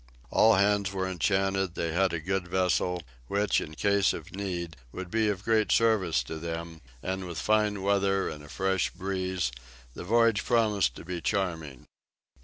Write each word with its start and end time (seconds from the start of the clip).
All 0.31 0.55
hands 0.55 0.91
were 0.91 1.07
enchanted, 1.07 1.75
they 1.75 1.91
had 1.91 2.11
a 2.11 2.19
good 2.19 2.47
vessel, 2.47 3.03
which, 3.27 3.61
in 3.61 3.75
case 3.75 4.13
of 4.13 4.35
need, 4.35 4.75
would 4.91 5.11
be 5.11 5.29
of 5.29 5.43
great 5.43 5.71
service 5.71 6.23
to 6.23 6.39
them, 6.39 6.81
and 7.03 7.27
with 7.27 7.37
fine 7.37 7.83
weather 7.83 8.27
and 8.27 8.43
a 8.43 8.49
fresh 8.49 8.89
breeze 8.89 9.51
the 9.93 10.03
voyage 10.03 10.43
promised 10.43 10.95
to 10.95 11.05
be 11.05 11.21
charming. 11.21 11.85